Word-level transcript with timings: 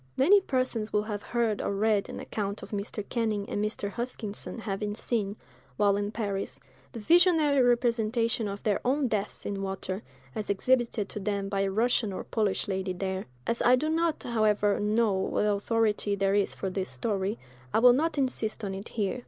Many 0.17 0.41
persons 0.41 0.91
will 0.91 1.03
have 1.03 1.21
heard 1.21 1.61
or 1.61 1.75
read 1.75 2.09
an 2.09 2.19
account 2.19 2.63
of 2.63 2.71
Mr. 2.71 3.07
Canning 3.07 3.47
and 3.47 3.63
Mr. 3.63 3.87
Huskisson 3.87 4.57
having 4.57 4.95
seen, 4.95 5.35
while 5.77 5.95
in 5.95 6.09
Paris, 6.09 6.59
the 6.91 6.99
visionary 6.99 7.61
representation 7.61 8.47
of 8.47 8.63
their 8.63 8.79
own 8.83 9.07
deaths 9.07 9.45
in 9.45 9.61
water, 9.61 10.01
as 10.33 10.49
exhibited 10.49 11.07
to 11.09 11.19
them 11.19 11.49
by 11.49 11.61
a 11.61 11.69
Russian 11.69 12.11
or 12.11 12.23
Polish 12.23 12.67
lady 12.67 12.93
there: 12.93 13.25
as 13.45 13.61
I 13.61 13.75
do 13.75 13.89
not, 13.89 14.23
however, 14.23 14.79
know 14.79 15.13
what 15.13 15.45
authority 15.45 16.15
there 16.15 16.33
is 16.33 16.55
for 16.55 16.71
this 16.71 16.89
story, 16.89 17.37
I 17.71 17.77
will 17.77 17.93
not 17.93 18.17
insist 18.17 18.63
on 18.63 18.73
it 18.73 18.89
here. 18.89 19.19